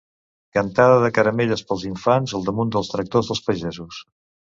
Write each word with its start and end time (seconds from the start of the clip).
Cantada 0.57 0.95
de 1.03 1.09
caramelles 1.17 1.63
pels 1.71 1.83
infants 1.89 2.33
al 2.39 2.47
damunt 2.47 2.71
dels 2.77 2.89
tractors 2.95 3.29
dels 3.33 3.43
pagesos. 3.51 4.01